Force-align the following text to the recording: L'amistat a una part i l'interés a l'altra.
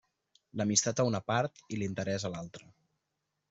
L'amistat 0.61 1.03
a 1.03 1.05
una 1.11 1.21
part 1.33 1.63
i 1.77 1.81
l'interés 1.83 2.29
a 2.31 2.35
l'altra. 2.37 2.67